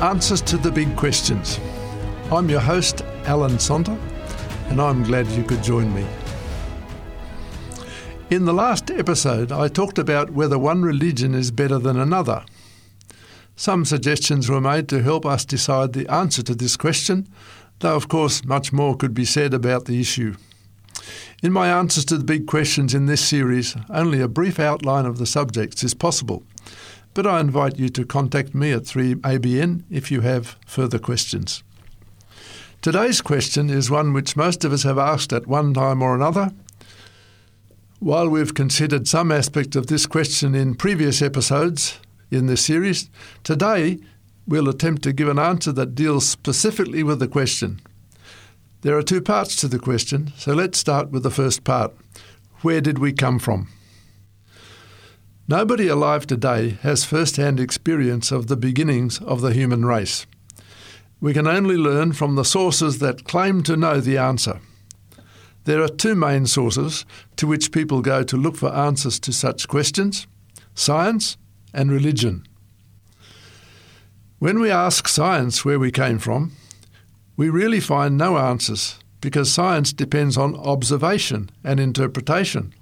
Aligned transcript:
Answers 0.00 0.40
to 0.42 0.56
the 0.56 0.70
Big 0.70 0.94
Questions. 0.94 1.58
I'm 2.30 2.48
your 2.48 2.60
host, 2.60 3.02
Alan 3.24 3.58
Sonter, 3.58 3.98
and 4.68 4.80
I'm 4.80 5.02
glad 5.02 5.26
you 5.26 5.42
could 5.42 5.60
join 5.60 5.92
me. 5.92 6.06
In 8.30 8.44
the 8.44 8.52
last 8.52 8.92
episode, 8.92 9.50
I 9.50 9.66
talked 9.66 9.98
about 9.98 10.30
whether 10.30 10.56
one 10.56 10.82
religion 10.82 11.34
is 11.34 11.50
better 11.50 11.80
than 11.80 11.98
another. 11.98 12.44
Some 13.56 13.84
suggestions 13.84 14.48
were 14.48 14.60
made 14.60 14.88
to 14.90 15.02
help 15.02 15.26
us 15.26 15.44
decide 15.44 15.94
the 15.94 16.06
answer 16.06 16.44
to 16.44 16.54
this 16.54 16.76
question, 16.76 17.26
though, 17.80 17.96
of 17.96 18.06
course, 18.06 18.44
much 18.44 18.72
more 18.72 18.96
could 18.96 19.14
be 19.14 19.24
said 19.24 19.52
about 19.52 19.86
the 19.86 20.00
issue. 20.00 20.36
In 21.42 21.52
my 21.52 21.70
answers 21.70 22.04
to 22.04 22.18
the 22.18 22.24
big 22.24 22.46
questions 22.46 22.94
in 22.94 23.06
this 23.06 23.24
series, 23.24 23.74
only 23.90 24.20
a 24.20 24.28
brief 24.28 24.60
outline 24.60 25.06
of 25.06 25.18
the 25.18 25.26
subjects 25.26 25.82
is 25.82 25.92
possible, 25.92 26.44
but 27.14 27.26
I 27.26 27.40
invite 27.40 27.78
you 27.78 27.88
to 27.90 28.04
contact 28.04 28.54
me 28.54 28.72
at 28.72 28.82
3ABN 28.82 29.84
if 29.90 30.10
you 30.10 30.20
have 30.20 30.56
further 30.66 30.98
questions. 30.98 31.62
Today's 32.80 33.20
question 33.20 33.70
is 33.70 33.90
one 33.90 34.12
which 34.12 34.36
most 34.36 34.64
of 34.64 34.72
us 34.72 34.84
have 34.84 34.98
asked 34.98 35.32
at 35.32 35.48
one 35.48 35.74
time 35.74 36.00
or 36.00 36.14
another. 36.14 36.52
While 37.98 38.28
we've 38.28 38.54
considered 38.54 39.08
some 39.08 39.32
aspect 39.32 39.74
of 39.74 39.88
this 39.88 40.06
question 40.06 40.54
in 40.54 40.76
previous 40.76 41.20
episodes 41.20 41.98
in 42.30 42.46
this 42.46 42.64
series, 42.64 43.10
today 43.42 43.98
we'll 44.46 44.68
attempt 44.68 45.02
to 45.02 45.12
give 45.12 45.28
an 45.28 45.38
answer 45.40 45.72
that 45.72 45.96
deals 45.96 46.28
specifically 46.28 47.02
with 47.02 47.18
the 47.18 47.26
question. 47.26 47.80
There 48.82 48.96
are 48.96 49.02
two 49.02 49.20
parts 49.20 49.56
to 49.56 49.66
the 49.66 49.80
question, 49.80 50.32
so 50.36 50.54
let's 50.54 50.78
start 50.78 51.10
with 51.10 51.24
the 51.24 51.30
first 51.30 51.64
part. 51.64 51.92
Where 52.62 52.80
did 52.80 53.00
we 53.00 53.12
come 53.12 53.40
from? 53.40 53.68
Nobody 55.50 55.88
alive 55.88 56.26
today 56.26 56.76
has 56.82 57.06
first 57.06 57.36
hand 57.36 57.58
experience 57.58 58.30
of 58.30 58.48
the 58.48 58.56
beginnings 58.56 59.18
of 59.22 59.40
the 59.40 59.54
human 59.54 59.86
race. 59.86 60.26
We 61.22 61.32
can 61.32 61.46
only 61.46 61.78
learn 61.78 62.12
from 62.12 62.34
the 62.34 62.44
sources 62.44 62.98
that 62.98 63.24
claim 63.24 63.62
to 63.62 63.74
know 63.74 63.98
the 63.98 64.18
answer. 64.18 64.60
There 65.64 65.82
are 65.82 65.88
two 65.88 66.14
main 66.14 66.44
sources 66.44 67.06
to 67.36 67.46
which 67.46 67.72
people 67.72 68.02
go 68.02 68.22
to 68.24 68.36
look 68.36 68.56
for 68.56 68.70
answers 68.74 69.18
to 69.20 69.32
such 69.32 69.68
questions 69.68 70.26
science 70.74 71.38
and 71.72 71.90
religion. 71.90 72.46
When 74.40 74.60
we 74.60 74.70
ask 74.70 75.08
science 75.08 75.64
where 75.64 75.78
we 75.78 75.90
came 75.90 76.18
from, 76.18 76.52
we 77.38 77.48
really 77.48 77.80
find 77.80 78.18
no 78.18 78.36
answers 78.36 78.98
because 79.22 79.50
science 79.50 79.94
depends 79.94 80.36
on 80.36 80.56
observation 80.56 81.48
and 81.64 81.80
interpretation. 81.80 82.74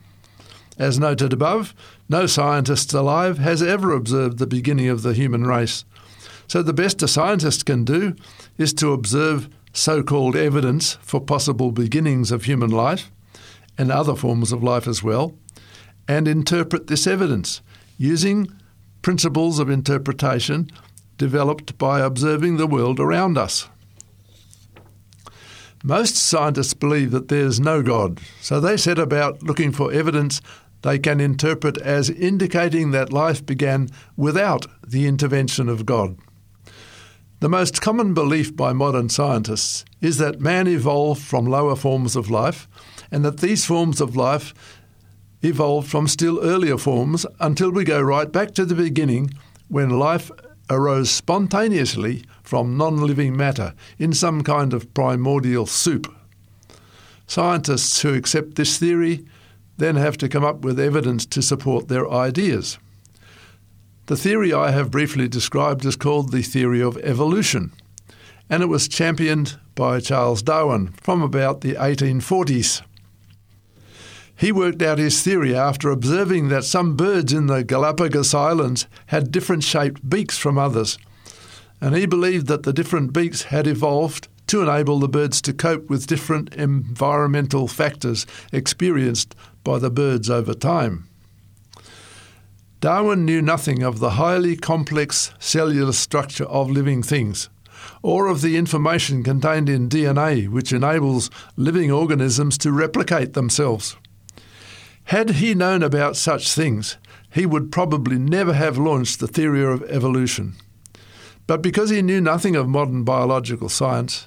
As 0.78 0.98
noted 0.98 1.32
above, 1.32 1.74
no 2.08 2.26
scientist 2.26 2.92
alive 2.92 3.38
has 3.38 3.62
ever 3.62 3.92
observed 3.92 4.38
the 4.38 4.46
beginning 4.46 4.88
of 4.88 5.02
the 5.02 5.14
human 5.14 5.46
race. 5.46 5.84
So 6.48 6.62
the 6.62 6.72
best 6.72 7.02
a 7.02 7.08
scientist 7.08 7.66
can 7.66 7.84
do 7.84 8.14
is 8.58 8.72
to 8.74 8.92
observe 8.92 9.48
so 9.72 10.02
called 10.02 10.36
evidence 10.36 10.94
for 11.02 11.20
possible 11.20 11.72
beginnings 11.72 12.30
of 12.30 12.44
human 12.44 12.70
life 12.70 13.10
and 13.78 13.90
other 13.90 14.14
forms 14.14 14.52
of 14.52 14.62
life 14.62 14.86
as 14.86 15.02
well, 15.02 15.34
and 16.08 16.28
interpret 16.28 16.86
this 16.86 17.06
evidence 17.06 17.60
using 17.98 18.50
principles 19.02 19.58
of 19.58 19.70
interpretation 19.70 20.70
developed 21.18 21.76
by 21.78 22.00
observing 22.00 22.56
the 22.56 22.66
world 22.66 23.00
around 23.00 23.36
us. 23.38 23.68
Most 25.84 26.16
scientists 26.16 26.74
believe 26.74 27.10
that 27.10 27.28
there's 27.28 27.60
no 27.60 27.82
God, 27.82 28.20
so 28.40 28.60
they 28.60 28.76
set 28.76 28.98
about 28.98 29.42
looking 29.42 29.72
for 29.72 29.92
evidence 29.92 30.40
they 30.82 30.98
can 30.98 31.20
interpret 31.20 31.78
as 31.78 32.10
indicating 32.10 32.90
that 32.90 33.12
life 33.12 33.44
began 33.44 33.88
without 34.16 34.66
the 34.86 35.06
intervention 35.06 35.68
of 35.68 35.86
God. 35.86 36.16
The 37.40 37.48
most 37.48 37.82
common 37.82 38.14
belief 38.14 38.56
by 38.56 38.72
modern 38.72 39.08
scientists 39.08 39.84
is 40.00 40.18
that 40.18 40.40
man 40.40 40.66
evolved 40.66 41.22
from 41.22 41.46
lower 41.46 41.76
forms 41.76 42.16
of 42.16 42.30
life 42.30 42.66
and 43.10 43.24
that 43.24 43.40
these 43.40 43.66
forms 43.66 44.00
of 44.00 44.16
life 44.16 44.54
evolved 45.42 45.88
from 45.88 46.08
still 46.08 46.40
earlier 46.42 46.78
forms 46.78 47.26
until 47.40 47.70
we 47.70 47.84
go 47.84 48.00
right 48.00 48.32
back 48.32 48.54
to 48.54 48.64
the 48.64 48.74
beginning 48.74 49.32
when 49.68 49.90
life 49.90 50.30
arose 50.70 51.10
spontaneously 51.10 52.24
from 52.42 52.76
non 52.76 53.06
living 53.06 53.36
matter 53.36 53.74
in 53.98 54.12
some 54.12 54.42
kind 54.42 54.72
of 54.72 54.92
primordial 54.94 55.66
soup. 55.66 56.12
Scientists 57.26 58.00
who 58.02 58.14
accept 58.14 58.54
this 58.54 58.78
theory 58.78 59.24
then 59.76 59.96
have 59.96 60.16
to 60.18 60.28
come 60.28 60.44
up 60.44 60.60
with 60.62 60.80
evidence 60.80 61.26
to 61.26 61.42
support 61.42 61.88
their 61.88 62.10
ideas. 62.10 62.78
The 64.06 64.16
theory 64.16 64.52
I 64.52 64.70
have 64.70 64.90
briefly 64.90 65.28
described 65.28 65.84
is 65.84 65.96
called 65.96 66.30
the 66.30 66.42
theory 66.42 66.80
of 66.80 66.96
evolution, 66.98 67.72
and 68.48 68.62
it 68.62 68.66
was 68.66 68.88
championed 68.88 69.58
by 69.74 70.00
Charles 70.00 70.42
Darwin 70.42 70.94
from 71.02 71.22
about 71.22 71.60
the 71.60 71.74
1840s. 71.74 72.82
He 74.38 74.52
worked 74.52 74.82
out 74.82 74.98
his 74.98 75.22
theory 75.22 75.56
after 75.56 75.90
observing 75.90 76.48
that 76.48 76.64
some 76.64 76.94
birds 76.94 77.32
in 77.32 77.46
the 77.46 77.64
Galapagos 77.64 78.34
Islands 78.34 78.86
had 79.06 79.32
different 79.32 79.64
shaped 79.64 80.08
beaks 80.08 80.36
from 80.36 80.58
others, 80.58 80.98
and 81.80 81.96
he 81.96 82.06
believed 82.06 82.46
that 82.46 82.62
the 82.62 82.72
different 82.72 83.12
beaks 83.12 83.44
had 83.44 83.66
evolved 83.66 84.28
to 84.48 84.62
enable 84.62 84.98
the 84.98 85.08
birds 85.08 85.42
to 85.42 85.52
cope 85.52 85.88
with 85.90 86.06
different 86.06 86.54
environmental 86.54 87.68
factors 87.68 88.26
experienced 88.52 89.34
by 89.64 89.78
the 89.78 89.90
birds 89.90 90.30
over 90.30 90.54
time. 90.54 91.08
Darwin 92.80 93.24
knew 93.24 93.42
nothing 93.42 93.82
of 93.82 93.98
the 93.98 94.10
highly 94.10 94.54
complex 94.54 95.32
cellular 95.38 95.92
structure 95.92 96.44
of 96.44 96.70
living 96.70 97.02
things, 97.02 97.48
or 98.02 98.26
of 98.26 98.42
the 98.42 98.56
information 98.56 99.22
contained 99.22 99.68
in 99.68 99.88
DNA 99.88 100.48
which 100.48 100.72
enables 100.72 101.30
living 101.56 101.90
organisms 101.90 102.58
to 102.58 102.70
replicate 102.70 103.32
themselves. 103.32 103.96
Had 105.04 105.30
he 105.30 105.54
known 105.54 105.82
about 105.82 106.16
such 106.16 106.52
things, 106.52 106.96
he 107.32 107.46
would 107.46 107.72
probably 107.72 108.18
never 108.18 108.52
have 108.52 108.78
launched 108.78 109.20
the 109.20 109.28
theory 109.28 109.64
of 109.64 109.82
evolution. 109.84 110.54
But 111.46 111.62
because 111.62 111.90
he 111.90 112.02
knew 112.02 112.20
nothing 112.20 112.56
of 112.56 112.68
modern 112.68 113.04
biological 113.04 113.68
science, 113.68 114.26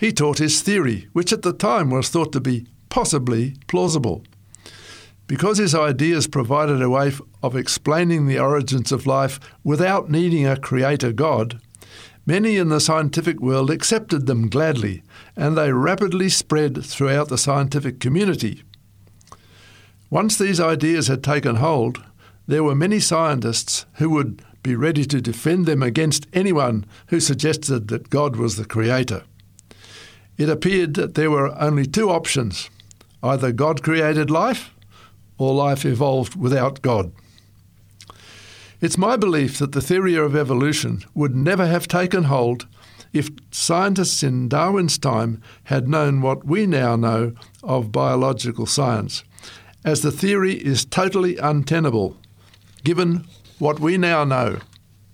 he 0.00 0.12
taught 0.12 0.38
his 0.38 0.62
theory, 0.62 1.08
which 1.12 1.30
at 1.30 1.42
the 1.42 1.52
time 1.52 1.90
was 1.90 2.08
thought 2.08 2.32
to 2.32 2.40
be 2.40 2.66
possibly 2.88 3.54
plausible. 3.68 4.24
Because 5.26 5.58
his 5.58 5.74
ideas 5.74 6.26
provided 6.26 6.80
a 6.80 6.88
way 6.88 7.12
of 7.42 7.54
explaining 7.54 8.26
the 8.26 8.38
origins 8.38 8.92
of 8.92 9.06
life 9.06 9.38
without 9.62 10.10
needing 10.10 10.46
a 10.46 10.56
creator 10.56 11.12
God, 11.12 11.60
many 12.24 12.56
in 12.56 12.70
the 12.70 12.80
scientific 12.80 13.40
world 13.40 13.70
accepted 13.70 14.26
them 14.26 14.48
gladly, 14.48 15.02
and 15.36 15.56
they 15.56 15.70
rapidly 15.70 16.30
spread 16.30 16.82
throughout 16.82 17.28
the 17.28 17.36
scientific 17.36 18.00
community. 18.00 18.62
Once 20.08 20.38
these 20.38 20.58
ideas 20.58 21.08
had 21.08 21.22
taken 21.22 21.56
hold, 21.56 22.02
there 22.46 22.64
were 22.64 22.74
many 22.74 23.00
scientists 23.00 23.84
who 23.96 24.08
would 24.08 24.42
be 24.62 24.74
ready 24.74 25.04
to 25.04 25.20
defend 25.20 25.66
them 25.66 25.82
against 25.82 26.26
anyone 26.32 26.86
who 27.08 27.20
suggested 27.20 27.88
that 27.88 28.08
God 28.08 28.36
was 28.36 28.56
the 28.56 28.64
creator. 28.64 29.24
It 30.40 30.48
appeared 30.48 30.94
that 30.94 31.16
there 31.16 31.30
were 31.30 31.54
only 31.60 31.84
two 31.84 32.08
options 32.08 32.70
either 33.22 33.52
God 33.52 33.82
created 33.82 34.30
life 34.30 34.74
or 35.36 35.52
life 35.54 35.84
evolved 35.84 36.34
without 36.34 36.80
God. 36.80 37.12
It's 38.80 38.96
my 38.96 39.18
belief 39.18 39.58
that 39.58 39.72
the 39.72 39.82
theory 39.82 40.14
of 40.14 40.34
evolution 40.34 41.04
would 41.12 41.36
never 41.36 41.66
have 41.66 41.86
taken 41.86 42.24
hold 42.24 42.66
if 43.12 43.28
scientists 43.50 44.22
in 44.22 44.48
Darwin's 44.48 44.96
time 44.96 45.42
had 45.64 45.90
known 45.90 46.22
what 46.22 46.46
we 46.46 46.64
now 46.64 46.96
know 46.96 47.34
of 47.62 47.92
biological 47.92 48.64
science 48.64 49.22
as 49.84 50.00
the 50.00 50.10
theory 50.10 50.54
is 50.54 50.86
totally 50.86 51.36
untenable 51.36 52.16
given 52.82 53.26
what 53.58 53.78
we 53.78 53.98
now 53.98 54.24
know. 54.24 54.58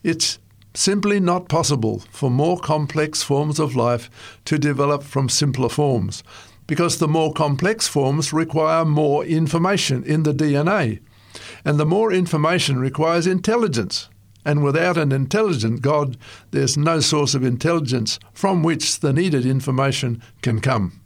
It's 0.05 0.39
simply 0.77 1.21
not 1.21 1.49
possible 1.49 2.01
for 2.11 2.31
more 2.31 2.59
complex 2.59 3.23
forms 3.23 3.59
of 3.59 3.77
life 3.77 4.11
to 4.45 4.59
develop 4.59 5.03
from 5.03 5.29
simpler 5.29 5.69
forms 5.69 6.23
because 6.67 6.99
the 6.99 7.09
more 7.09 7.33
complex 7.33 7.87
forms 7.87 8.33
require 8.33 8.85
more 8.85 9.25
information 9.25 10.03
in 10.05 10.25
the 10.25 10.35
DNA. 10.35 11.01
And 11.65 11.79
the 11.79 11.87
more 11.87 12.13
information 12.13 12.79
requires 12.79 13.27
intelligence. 13.27 14.09
And 14.45 14.63
without 14.63 14.97
an 14.97 15.13
intelligent 15.13 15.83
God, 15.83 16.17
there's 16.51 16.77
no 16.77 17.01
source 17.01 17.35
of 17.35 17.45
intelligence 17.45 18.19
from 18.33 18.63
which 18.63 19.01
the 19.01 19.13
needed 19.13 19.45
information 19.45 20.23
can 20.41 20.61
come. 20.61 21.01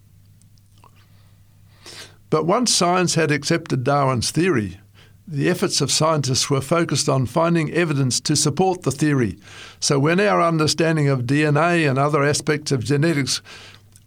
But 2.29 2.47
once 2.47 2.73
science 2.73 3.17
had 3.17 3.31
accepted 3.31 3.83
Darwin's 3.83 4.31
theory, 4.31 4.79
the 5.27 5.49
efforts 5.49 5.81
of 5.81 5.91
scientists 5.91 6.51
were 6.51 6.61
focused 6.61 7.09
on 7.09 7.27
finding 7.27 7.73
evidence 7.73 8.21
to 8.21 8.35
support 8.35 8.83
the 8.83 8.91
theory. 8.91 9.39
So 9.79 9.99
when 9.99 10.19
our 10.21 10.43
understanding 10.43 11.09
of 11.09 11.23
DNA 11.23 11.89
and 11.89 11.99
other 11.99 12.25
aspects 12.25 12.73
of 12.73 12.85
genetics 12.85 13.41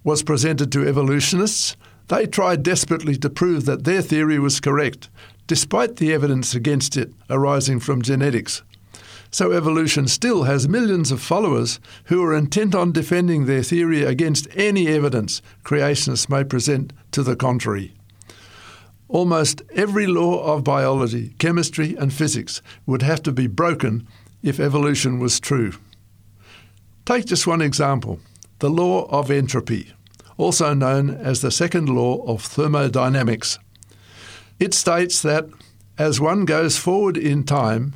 was 0.04 0.24
presented 0.24 0.72
to 0.72 0.88
evolutionists, 0.88 1.78
they 2.10 2.26
tried 2.26 2.64
desperately 2.64 3.16
to 3.18 3.30
prove 3.30 3.66
that 3.66 3.86
their 3.86 4.02
theory 4.02 4.38
was 4.38 4.60
correct, 4.60 5.10
despite 5.48 5.96
the 5.96 6.14
evidence 6.14 6.54
against 6.54 6.98
it 6.98 7.14
arising 7.30 7.80
from 7.80 8.02
genetics. 8.02 8.62
So 9.32 9.52
evolution 9.52 10.08
still 10.08 10.44
has 10.44 10.70
millions 10.70 11.10
of 11.12 11.20
followers 11.20 11.80
who 12.06 12.24
are 12.24 12.36
intent 12.36 12.76
on 12.76 12.92
defending 12.92 13.46
their 13.46 13.64
theory 13.64 14.04
against 14.04 14.48
any 14.54 14.88
evidence 14.88 15.42
creationists 15.64 16.30
may 16.30 16.44
present 16.44 16.94
to 17.14 17.24
the 17.24 17.36
contrary. 17.36 17.94
Almost 19.14 19.62
every 19.76 20.08
law 20.08 20.44
of 20.44 20.64
biology, 20.64 21.36
chemistry, 21.38 21.96
and 21.96 22.12
physics 22.12 22.64
would 22.88 23.04
have 23.04 23.22
to 23.24 23.32
be 23.32 23.46
broken 23.46 24.08
if 24.42 24.60
evolution 24.60 25.20
was 25.20 25.40
true. 25.40 25.74
Take 27.06 27.28
just 27.28 27.46
one 27.46 27.62
example 27.62 28.20
the 28.58 28.72
law 28.72 29.06
of 29.10 29.30
entropy, 29.30 29.94
also 30.38 30.74
known 30.74 31.12
as 31.12 31.42
the 31.42 31.52
second 31.52 31.90
law 31.90 32.24
of 32.26 32.42
thermodynamics. 32.42 33.60
It 34.60 34.74
states 34.74 35.22
that 35.22 35.48
as 36.00 36.20
one 36.20 36.46
goes 36.46 36.78
forward 36.78 37.16
in 37.16 37.44
time, 37.44 37.94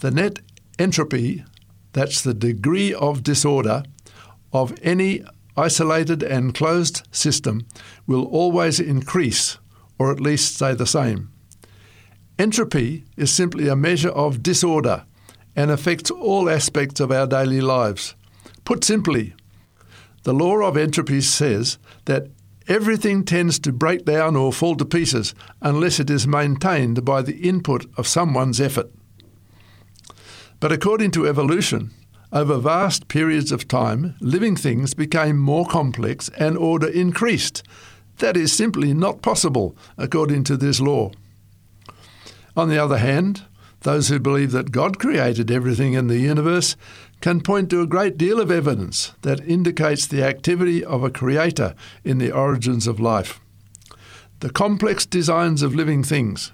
the 0.00 0.10
net 0.10 0.38
entropy, 0.78 1.44
that's 1.92 2.22
the 2.22 2.32
degree 2.32 2.94
of 2.94 3.22
disorder 3.22 3.82
of 4.50 4.72
any 4.82 5.24
isolated 5.58 6.22
and 6.22 6.54
closed 6.54 7.06
system, 7.12 7.66
will 8.06 8.24
always 8.24 8.80
increase, 8.80 9.58
or 9.98 10.10
at 10.10 10.20
least 10.20 10.54
stay 10.54 10.74
the 10.74 10.86
same. 10.86 11.30
Entropy 12.38 13.04
is 13.16 13.32
simply 13.32 13.68
a 13.68 13.76
measure 13.76 14.10
of 14.10 14.42
disorder 14.42 15.04
and 15.54 15.70
affects 15.70 16.10
all 16.10 16.50
aspects 16.50 17.00
of 17.00 17.12
our 17.12 17.26
daily 17.26 17.60
lives. 17.60 18.14
Put 18.64 18.82
simply, 18.82 19.34
the 20.24 20.34
law 20.34 20.56
of 20.66 20.76
entropy 20.76 21.20
says 21.20 21.78
that 22.06 22.28
everything 22.66 23.24
tends 23.24 23.58
to 23.60 23.72
break 23.72 24.04
down 24.04 24.36
or 24.36 24.52
fall 24.52 24.74
to 24.76 24.84
pieces 24.84 25.34
unless 25.60 26.00
it 26.00 26.10
is 26.10 26.26
maintained 26.26 27.04
by 27.04 27.22
the 27.22 27.36
input 27.36 27.86
of 27.96 28.08
someone's 28.08 28.60
effort. 28.60 28.90
But 30.60 30.72
according 30.72 31.10
to 31.12 31.28
evolution, 31.28 31.90
over 32.32 32.58
vast 32.58 33.06
periods 33.06 33.52
of 33.52 33.68
time, 33.68 34.16
living 34.18 34.56
things 34.56 34.94
became 34.94 35.36
more 35.38 35.66
complex 35.66 36.30
and 36.30 36.56
order 36.56 36.88
increased. 36.88 37.62
That 38.18 38.36
is 38.36 38.52
simply 38.52 38.94
not 38.94 39.22
possible, 39.22 39.76
according 39.98 40.44
to 40.44 40.56
this 40.56 40.80
law. 40.80 41.10
On 42.56 42.68
the 42.68 42.78
other 42.78 42.98
hand, 42.98 43.42
those 43.80 44.08
who 44.08 44.18
believe 44.18 44.52
that 44.52 44.72
God 44.72 44.98
created 44.98 45.50
everything 45.50 45.92
in 45.92 46.06
the 46.06 46.18
universe 46.18 46.76
can 47.20 47.40
point 47.40 47.70
to 47.70 47.80
a 47.80 47.86
great 47.86 48.16
deal 48.16 48.40
of 48.40 48.50
evidence 48.50 49.12
that 49.22 49.46
indicates 49.46 50.06
the 50.06 50.22
activity 50.22 50.84
of 50.84 51.02
a 51.02 51.10
creator 51.10 51.74
in 52.02 52.18
the 52.18 52.32
origins 52.32 52.86
of 52.86 53.00
life. 53.00 53.40
The 54.40 54.50
complex 54.50 55.06
designs 55.06 55.62
of 55.62 55.74
living 55.74 56.02
things, 56.02 56.52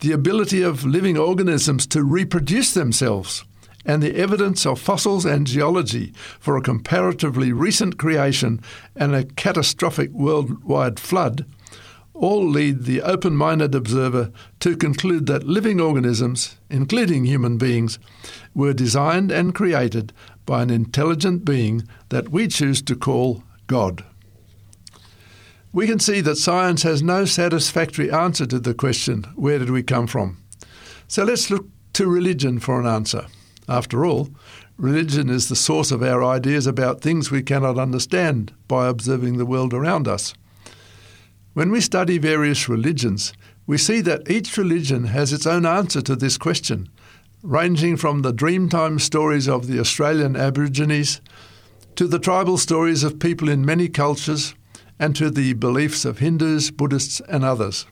the 0.00 0.12
ability 0.12 0.62
of 0.62 0.84
living 0.84 1.16
organisms 1.16 1.86
to 1.88 2.02
reproduce 2.02 2.74
themselves, 2.74 3.44
and 3.84 4.02
the 4.02 4.16
evidence 4.16 4.64
of 4.66 4.80
fossils 4.80 5.24
and 5.24 5.46
geology 5.46 6.12
for 6.38 6.56
a 6.56 6.62
comparatively 6.62 7.52
recent 7.52 7.98
creation 7.98 8.60
and 8.96 9.14
a 9.14 9.24
catastrophic 9.24 10.10
worldwide 10.10 10.98
flood 10.98 11.46
all 12.14 12.46
lead 12.46 12.84
the 12.84 13.02
open 13.02 13.34
minded 13.34 13.74
observer 13.74 14.30
to 14.60 14.76
conclude 14.76 15.26
that 15.26 15.48
living 15.48 15.80
organisms, 15.80 16.56
including 16.70 17.24
human 17.24 17.58
beings, 17.58 17.98
were 18.54 18.72
designed 18.72 19.32
and 19.32 19.54
created 19.54 20.12
by 20.46 20.62
an 20.62 20.70
intelligent 20.70 21.44
being 21.44 21.82
that 22.10 22.28
we 22.28 22.46
choose 22.46 22.80
to 22.82 22.94
call 22.94 23.42
God 23.66 24.04
we 25.74 25.88
can 25.88 25.98
see 25.98 26.20
that 26.20 26.36
science 26.36 26.84
has 26.84 27.02
no 27.02 27.24
satisfactory 27.24 28.08
answer 28.10 28.46
to 28.46 28.60
the 28.60 28.74
question, 28.74 29.24
where 29.34 29.58
did 29.58 29.70
we 29.70 29.82
come 29.82 30.06
from? 30.06 30.38
So 31.08 31.24
let's 31.24 31.50
look 31.50 31.66
to 31.94 32.06
religion 32.06 32.60
for 32.60 32.80
an 32.80 32.86
answer. 32.86 33.26
After 33.68 34.04
all, 34.04 34.30
religion 34.76 35.30
is 35.30 35.48
the 35.48 35.56
source 35.56 35.90
of 35.90 36.02
our 36.02 36.22
ideas 36.22 36.66
about 36.66 37.00
things 37.00 37.30
we 37.30 37.42
cannot 37.42 37.78
understand 37.78 38.52
by 38.68 38.88
observing 38.88 39.38
the 39.38 39.46
world 39.46 39.72
around 39.72 40.06
us. 40.06 40.34
When 41.54 41.70
we 41.70 41.80
study 41.80 42.18
various 42.18 42.68
religions, 42.68 43.32
we 43.66 43.78
see 43.78 44.00
that 44.02 44.30
each 44.30 44.56
religion 44.56 45.04
has 45.04 45.32
its 45.32 45.46
own 45.46 45.64
answer 45.64 46.02
to 46.02 46.16
this 46.16 46.36
question, 46.36 46.88
ranging 47.42 47.96
from 47.96 48.22
the 48.22 48.34
dreamtime 48.34 49.00
stories 49.00 49.48
of 49.48 49.66
the 49.66 49.78
Australian 49.78 50.36
Aborigines 50.36 51.20
to 51.96 52.06
the 52.06 52.18
tribal 52.18 52.58
stories 52.58 53.04
of 53.04 53.20
people 53.20 53.48
in 53.48 53.64
many 53.64 53.88
cultures 53.88 54.54
and 54.98 55.14
to 55.16 55.30
the 55.30 55.52
beliefs 55.54 56.04
of 56.04 56.18
Hindus, 56.18 56.70
Buddhists, 56.70 57.20
and 57.28 57.44
others. 57.44 57.86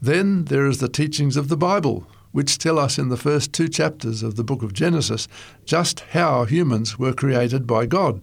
Then 0.00 0.44
there 0.44 0.66
is 0.66 0.78
the 0.78 0.88
teachings 0.88 1.36
of 1.36 1.48
the 1.48 1.56
Bible, 1.56 2.06
which 2.32 2.58
tell 2.58 2.78
us 2.78 2.98
in 2.98 3.08
the 3.08 3.16
first 3.16 3.52
two 3.52 3.68
chapters 3.68 4.22
of 4.22 4.36
the 4.36 4.44
book 4.44 4.62
of 4.62 4.72
Genesis 4.72 5.28
just 5.64 6.00
how 6.10 6.44
humans 6.44 6.98
were 6.98 7.12
created 7.12 7.66
by 7.66 7.86
God. 7.86 8.22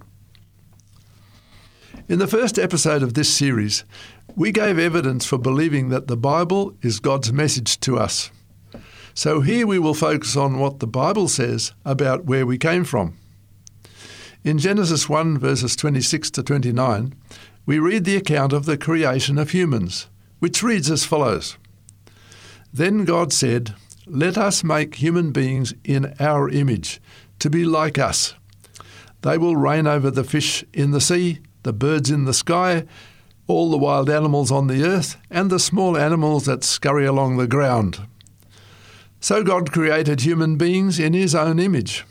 In 2.07 2.19
the 2.19 2.27
first 2.27 2.59
episode 2.59 3.01
of 3.01 3.15
this 3.15 3.33
series, 3.33 3.83
we 4.35 4.51
gave 4.51 4.77
evidence 4.77 5.25
for 5.25 5.37
believing 5.37 5.89
that 5.89 6.07
the 6.07 6.17
Bible 6.17 6.75
is 6.81 6.99
God's 6.99 7.33
message 7.33 7.79
to 7.79 7.97
us. 7.97 8.29
So 9.13 9.41
here 9.41 9.65
we 9.65 9.79
will 9.79 9.93
focus 9.93 10.35
on 10.35 10.59
what 10.59 10.79
the 10.79 10.87
Bible 10.87 11.27
says 11.27 11.71
about 11.85 12.25
where 12.25 12.45
we 12.45 12.57
came 12.57 12.83
from. 12.83 13.17
In 14.43 14.59
Genesis 14.59 15.09
1, 15.09 15.39
verses 15.39 15.75
26 15.75 16.29
to 16.31 16.43
29, 16.43 17.15
we 17.65 17.79
read 17.79 18.03
the 18.03 18.17
account 18.17 18.53
of 18.53 18.65
the 18.65 18.77
creation 18.77 19.39
of 19.39 19.51
humans, 19.51 20.07
which 20.39 20.61
reads 20.61 20.91
as 20.91 21.05
follows 21.05 21.57
Then 22.71 23.05
God 23.05 23.33
said, 23.33 23.73
Let 24.07 24.37
us 24.37 24.63
make 24.63 24.95
human 24.95 25.31
beings 25.31 25.73
in 25.83 26.13
our 26.19 26.47
image, 26.49 27.01
to 27.39 27.49
be 27.49 27.65
like 27.65 27.97
us. 27.97 28.35
They 29.21 29.37
will 29.37 29.55
reign 29.55 29.87
over 29.87 30.11
the 30.11 30.23
fish 30.23 30.63
in 30.73 30.91
the 30.91 31.01
sea, 31.01 31.39
the 31.63 31.73
birds 31.73 32.11
in 32.11 32.25
the 32.25 32.33
sky, 32.33 32.85
all 33.47 33.71
the 33.71 33.77
wild 33.77 34.09
animals 34.09 34.51
on 34.51 34.67
the 34.67 34.83
earth, 34.83 35.17
and 35.31 35.50
the 35.50 35.59
small 35.59 35.97
animals 35.97 36.45
that 36.45 36.63
scurry 36.63 37.05
along 37.05 37.38
the 37.38 37.47
ground. 37.47 38.07
So 39.19 39.43
God 39.43 39.71
created 39.71 40.21
human 40.21 40.55
beings 40.55 41.00
in 41.00 41.13
his 41.13 41.33
own 41.33 41.57
image. 41.57 42.05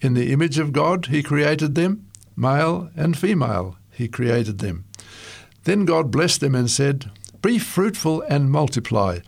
In 0.00 0.14
the 0.14 0.32
image 0.32 0.58
of 0.58 0.72
God, 0.72 1.06
he 1.06 1.22
created 1.22 1.74
them, 1.74 2.06
male 2.36 2.88
and 2.96 3.18
female 3.18 3.76
he 3.90 4.08
created 4.08 4.60
them. 4.60 4.86
Then 5.64 5.84
God 5.84 6.10
blessed 6.10 6.40
them 6.40 6.54
and 6.54 6.70
said, 6.70 7.10
Be 7.42 7.58
fruitful 7.58 8.22
and 8.30 8.50
multiply, 8.50 9.18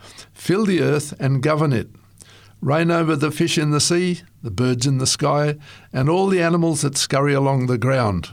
fill 0.40 0.64
the 0.64 0.80
earth 0.80 1.12
and 1.20 1.42
govern 1.42 1.72
it. 1.72 1.88
Reign 2.60 2.90
over 2.90 3.14
the 3.14 3.30
fish 3.30 3.58
in 3.58 3.70
the 3.70 3.80
sea, 3.80 4.22
the 4.42 4.50
birds 4.50 4.86
in 4.86 4.98
the 4.98 5.06
sky, 5.06 5.56
and 5.92 6.08
all 6.08 6.28
the 6.28 6.42
animals 6.42 6.82
that 6.82 6.96
scurry 6.96 7.34
along 7.34 7.66
the 7.66 7.78
ground. 7.78 8.30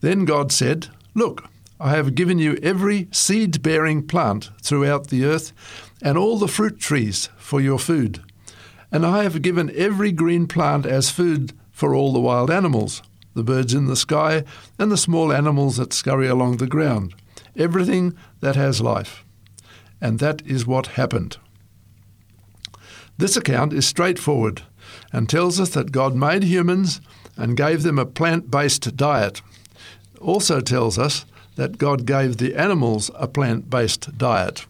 Then 0.00 0.24
God 0.24 0.52
said, 0.52 0.88
Look, 1.14 1.44
I 1.80 1.90
have 1.90 2.14
given 2.14 2.38
you 2.38 2.58
every 2.62 3.08
seed 3.10 3.62
bearing 3.62 4.06
plant 4.06 4.50
throughout 4.62 5.08
the 5.08 5.24
earth, 5.24 5.52
and 6.00 6.16
all 6.16 6.38
the 6.38 6.48
fruit 6.48 6.78
trees 6.78 7.28
for 7.36 7.60
your 7.60 7.78
food. 7.78 8.22
And 8.90 9.04
I 9.04 9.22
have 9.22 9.42
given 9.42 9.72
every 9.74 10.12
green 10.12 10.46
plant 10.46 10.86
as 10.86 11.10
food 11.10 11.52
for 11.70 11.94
all 11.94 12.12
the 12.12 12.20
wild 12.20 12.50
animals 12.50 13.02
the 13.34 13.42
birds 13.42 13.72
in 13.72 13.86
the 13.86 13.96
sky, 13.96 14.44
and 14.78 14.90
the 14.90 14.96
small 14.96 15.32
animals 15.32 15.78
that 15.78 15.92
scurry 15.92 16.28
along 16.28 16.58
the 16.58 16.66
ground, 16.66 17.14
everything 17.56 18.14
that 18.40 18.56
has 18.56 18.80
life. 18.80 19.24
And 20.02 20.18
that 20.18 20.42
is 20.44 20.66
what 20.66 20.98
happened. 20.98 21.38
This 23.18 23.36
account 23.36 23.72
is 23.72 23.86
straightforward 23.86 24.62
and 25.12 25.28
tells 25.28 25.60
us 25.60 25.70
that 25.70 25.92
God 25.92 26.16
made 26.16 26.42
humans 26.42 27.00
and 27.36 27.56
gave 27.56 27.84
them 27.84 28.00
a 28.00 28.04
plant 28.04 28.50
based 28.50 28.96
diet. 28.96 29.40
It 30.14 30.20
also 30.20 30.60
tells 30.60 30.98
us 30.98 31.24
that 31.54 31.78
God 31.78 32.04
gave 32.04 32.38
the 32.38 32.56
animals 32.56 33.12
a 33.14 33.28
plant 33.28 33.70
based 33.70 34.18
diet. 34.18 34.66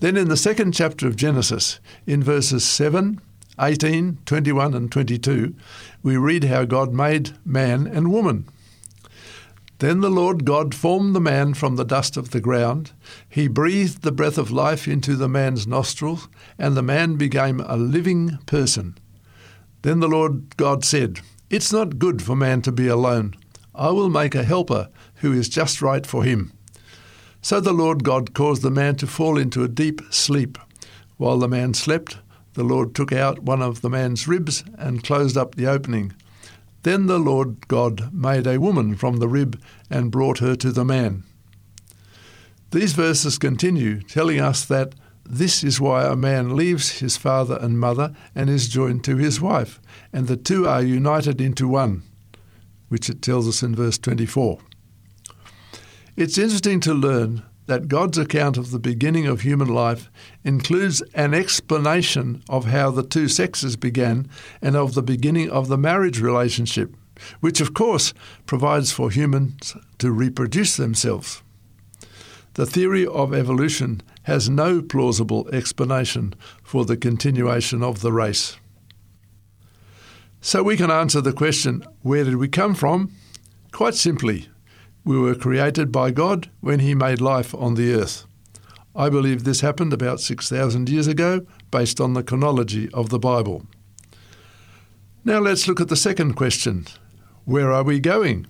Then 0.00 0.16
in 0.16 0.28
the 0.28 0.36
second 0.36 0.72
chapter 0.72 1.06
of 1.06 1.14
Genesis, 1.14 1.78
in 2.04 2.20
verses 2.20 2.64
7, 2.64 3.20
18, 3.60 4.18
21, 4.26 4.74
and 4.74 4.90
22, 4.90 5.54
we 6.02 6.16
read 6.16 6.44
how 6.44 6.64
God 6.64 6.92
made 6.92 7.36
man 7.46 7.86
and 7.86 8.12
woman. 8.12 8.48
Then 9.84 10.00
the 10.00 10.08
Lord 10.08 10.46
God 10.46 10.74
formed 10.74 11.14
the 11.14 11.20
man 11.20 11.52
from 11.52 11.76
the 11.76 11.84
dust 11.84 12.16
of 12.16 12.30
the 12.30 12.40
ground. 12.40 12.92
He 13.28 13.48
breathed 13.48 14.00
the 14.00 14.12
breath 14.12 14.38
of 14.38 14.50
life 14.50 14.88
into 14.88 15.14
the 15.14 15.28
man's 15.28 15.66
nostrils, 15.66 16.26
and 16.58 16.74
the 16.74 16.82
man 16.82 17.16
became 17.16 17.60
a 17.60 17.76
living 17.76 18.38
person. 18.46 18.96
Then 19.82 20.00
the 20.00 20.08
Lord 20.08 20.56
God 20.56 20.86
said, 20.86 21.20
It's 21.50 21.70
not 21.70 21.98
good 21.98 22.22
for 22.22 22.34
man 22.34 22.62
to 22.62 22.72
be 22.72 22.88
alone. 22.88 23.34
I 23.74 23.90
will 23.90 24.08
make 24.08 24.34
a 24.34 24.42
helper 24.42 24.88
who 25.16 25.34
is 25.34 25.50
just 25.50 25.82
right 25.82 26.06
for 26.06 26.24
him. 26.24 26.54
So 27.42 27.60
the 27.60 27.74
Lord 27.74 28.04
God 28.04 28.32
caused 28.32 28.62
the 28.62 28.70
man 28.70 28.96
to 28.96 29.06
fall 29.06 29.36
into 29.36 29.64
a 29.64 29.68
deep 29.68 30.00
sleep. 30.08 30.56
While 31.18 31.38
the 31.38 31.46
man 31.46 31.74
slept, 31.74 32.16
the 32.54 32.64
Lord 32.64 32.94
took 32.94 33.12
out 33.12 33.40
one 33.40 33.60
of 33.60 33.82
the 33.82 33.90
man's 33.90 34.26
ribs 34.26 34.64
and 34.78 35.04
closed 35.04 35.36
up 35.36 35.56
the 35.56 35.66
opening. 35.66 36.14
Then 36.84 37.06
the 37.06 37.18
Lord 37.18 37.66
God 37.66 38.12
made 38.12 38.46
a 38.46 38.60
woman 38.60 38.94
from 38.94 39.16
the 39.16 39.28
rib 39.28 39.60
and 39.88 40.10
brought 40.10 40.38
her 40.38 40.54
to 40.56 40.70
the 40.70 40.84
man. 40.84 41.24
These 42.72 42.92
verses 42.92 43.38
continue, 43.38 44.02
telling 44.02 44.38
us 44.38 44.66
that 44.66 44.94
this 45.24 45.64
is 45.64 45.80
why 45.80 46.04
a 46.04 46.14
man 46.14 46.54
leaves 46.54 46.98
his 47.00 47.16
father 47.16 47.56
and 47.58 47.80
mother 47.80 48.14
and 48.34 48.50
is 48.50 48.68
joined 48.68 49.02
to 49.04 49.16
his 49.16 49.40
wife, 49.40 49.80
and 50.12 50.26
the 50.26 50.36
two 50.36 50.68
are 50.68 50.82
united 50.82 51.40
into 51.40 51.66
one, 51.66 52.02
which 52.88 53.08
it 53.08 53.22
tells 53.22 53.48
us 53.48 53.62
in 53.62 53.74
verse 53.74 53.96
24. 53.96 54.58
It's 56.16 56.36
interesting 56.36 56.80
to 56.80 56.92
learn 56.92 57.44
that 57.66 57.88
God's 57.88 58.18
account 58.18 58.56
of 58.56 58.70
the 58.70 58.78
beginning 58.78 59.26
of 59.26 59.40
human 59.40 59.68
life 59.68 60.10
includes 60.42 61.02
an 61.14 61.32
explanation 61.32 62.42
of 62.48 62.66
how 62.66 62.90
the 62.90 63.02
two 63.02 63.28
sexes 63.28 63.76
began 63.76 64.28
and 64.60 64.76
of 64.76 64.94
the 64.94 65.02
beginning 65.02 65.50
of 65.50 65.68
the 65.68 65.78
marriage 65.78 66.20
relationship, 66.20 66.94
which 67.40 67.60
of 67.60 67.74
course 67.74 68.12
provides 68.46 68.92
for 68.92 69.10
humans 69.10 69.74
to 69.98 70.12
reproduce 70.12 70.76
themselves. 70.76 71.42
The 72.54 72.66
theory 72.66 73.06
of 73.06 73.34
evolution 73.34 74.02
has 74.24 74.48
no 74.48 74.80
plausible 74.80 75.48
explanation 75.52 76.34
for 76.62 76.84
the 76.84 76.96
continuation 76.96 77.82
of 77.82 78.00
the 78.00 78.12
race. 78.12 78.56
So 80.40 80.62
we 80.62 80.76
can 80.76 80.90
answer 80.90 81.20
the 81.20 81.32
question 81.32 81.84
where 82.02 82.22
did 82.22 82.36
we 82.36 82.48
come 82.48 82.74
from? 82.74 83.12
Quite 83.72 83.94
simply, 83.94 84.48
we 85.04 85.18
were 85.18 85.34
created 85.34 85.92
by 85.92 86.10
God 86.10 86.50
when 86.60 86.80
He 86.80 86.94
made 86.94 87.20
life 87.20 87.54
on 87.54 87.74
the 87.74 87.92
earth. 87.94 88.26
I 88.96 89.08
believe 89.10 89.44
this 89.44 89.60
happened 89.60 89.92
about 89.92 90.20
6,000 90.20 90.88
years 90.88 91.06
ago 91.06 91.46
based 91.70 92.00
on 92.00 92.14
the 92.14 92.22
chronology 92.22 92.88
of 92.92 93.10
the 93.10 93.18
Bible. 93.18 93.66
Now 95.24 95.40
let's 95.40 95.66
look 95.66 95.80
at 95.80 95.88
the 95.88 95.96
second 95.96 96.34
question 96.34 96.86
Where 97.44 97.72
are 97.72 97.82
we 97.82 98.00
going? 98.00 98.46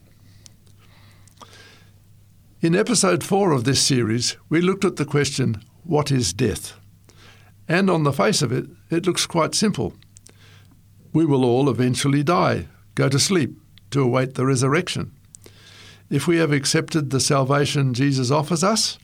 In 2.60 2.74
episode 2.74 3.24
4 3.24 3.52
of 3.52 3.64
this 3.64 3.82
series, 3.82 4.36
we 4.48 4.60
looked 4.60 4.84
at 4.84 4.96
the 4.96 5.04
question 5.04 5.62
What 5.82 6.12
is 6.12 6.32
death? 6.32 6.74
And 7.66 7.88
on 7.88 8.04
the 8.04 8.12
face 8.12 8.42
of 8.42 8.52
it, 8.52 8.66
it 8.90 9.06
looks 9.06 9.26
quite 9.26 9.54
simple. 9.54 9.94
We 11.12 11.24
will 11.24 11.44
all 11.44 11.70
eventually 11.70 12.22
die, 12.22 12.68
go 12.94 13.08
to 13.08 13.18
sleep, 13.18 13.58
to 13.90 14.02
await 14.02 14.34
the 14.34 14.44
resurrection. 14.44 15.12
If 16.14 16.28
we 16.28 16.36
have 16.36 16.52
accepted 16.52 17.10
the 17.10 17.18
salvation 17.18 17.92
Jesus 17.92 18.30
offers 18.30 18.62
us, 18.62 19.00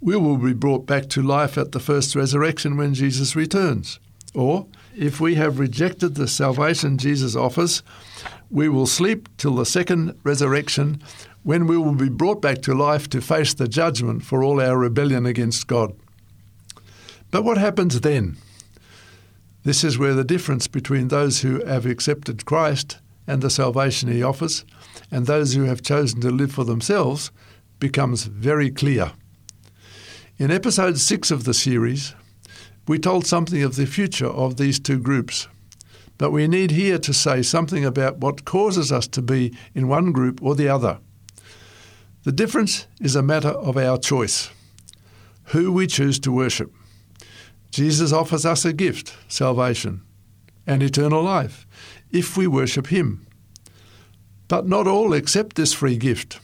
we 0.00 0.14
will 0.14 0.36
be 0.36 0.52
brought 0.52 0.86
back 0.86 1.08
to 1.08 1.20
life 1.20 1.58
at 1.58 1.72
the 1.72 1.80
first 1.80 2.14
resurrection 2.14 2.76
when 2.76 2.94
Jesus 2.94 3.34
returns. 3.34 3.98
Or, 4.36 4.68
if 4.96 5.20
we 5.20 5.34
have 5.34 5.58
rejected 5.58 6.14
the 6.14 6.28
salvation 6.28 6.96
Jesus 6.96 7.34
offers, 7.34 7.82
we 8.52 8.68
will 8.68 8.86
sleep 8.86 9.28
till 9.36 9.56
the 9.56 9.66
second 9.66 10.16
resurrection 10.22 11.02
when 11.42 11.66
we 11.66 11.76
will 11.76 11.96
be 11.96 12.08
brought 12.08 12.40
back 12.40 12.62
to 12.62 12.72
life 12.72 13.08
to 13.08 13.20
face 13.20 13.52
the 13.52 13.66
judgment 13.66 14.22
for 14.22 14.44
all 14.44 14.60
our 14.60 14.78
rebellion 14.78 15.26
against 15.26 15.66
God. 15.66 15.92
But 17.32 17.42
what 17.42 17.58
happens 17.58 18.00
then? 18.00 18.36
This 19.64 19.82
is 19.82 19.98
where 19.98 20.14
the 20.14 20.22
difference 20.22 20.68
between 20.68 21.08
those 21.08 21.40
who 21.40 21.64
have 21.64 21.84
accepted 21.84 22.44
Christ 22.44 23.00
and 23.26 23.42
the 23.42 23.50
salvation 23.50 24.10
he 24.10 24.22
offers 24.22 24.64
and 25.10 25.26
those 25.26 25.54
who 25.54 25.64
have 25.64 25.82
chosen 25.82 26.20
to 26.20 26.30
live 26.30 26.52
for 26.52 26.64
themselves 26.64 27.30
becomes 27.78 28.24
very 28.24 28.70
clear. 28.70 29.12
In 30.38 30.50
episode 30.50 30.98
6 30.98 31.30
of 31.30 31.44
the 31.44 31.54
series, 31.54 32.14
we 32.86 32.98
told 32.98 33.26
something 33.26 33.62
of 33.62 33.76
the 33.76 33.86
future 33.86 34.26
of 34.26 34.56
these 34.56 34.78
two 34.78 34.98
groups, 34.98 35.48
but 36.18 36.30
we 36.30 36.48
need 36.48 36.70
here 36.70 36.98
to 36.98 37.14
say 37.14 37.42
something 37.42 37.84
about 37.84 38.18
what 38.18 38.44
causes 38.44 38.92
us 38.92 39.06
to 39.08 39.22
be 39.22 39.56
in 39.74 39.88
one 39.88 40.12
group 40.12 40.42
or 40.42 40.54
the 40.54 40.68
other. 40.68 40.98
The 42.24 42.32
difference 42.32 42.86
is 43.00 43.16
a 43.16 43.22
matter 43.22 43.50
of 43.50 43.76
our 43.76 43.98
choice 43.98 44.50
who 45.48 45.70
we 45.70 45.86
choose 45.86 46.18
to 46.20 46.32
worship. 46.32 46.72
Jesus 47.70 48.12
offers 48.12 48.46
us 48.46 48.64
a 48.64 48.72
gift, 48.72 49.14
salvation, 49.28 50.02
and 50.66 50.82
eternal 50.82 51.22
life, 51.22 51.66
if 52.14 52.36
we 52.36 52.46
worship 52.46 52.86
Him. 52.86 53.26
But 54.48 54.66
not 54.66 54.86
all 54.86 55.12
accept 55.12 55.56
this 55.56 55.74
free 55.74 55.98
gift. 55.98 56.40